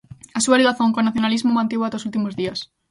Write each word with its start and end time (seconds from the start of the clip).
A 0.37 0.39
súa 0.45 0.59
ligazón 0.59 0.89
co 0.93 1.05
nacionalismo 1.07 1.55
mantívoa 1.57 1.85
até 1.87 1.97
os 1.99 2.07
últimos 2.09 2.33
días. 2.41 2.59